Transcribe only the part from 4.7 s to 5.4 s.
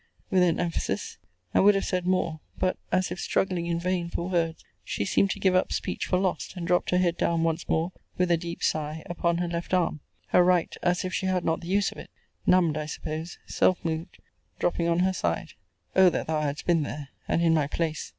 she seemed to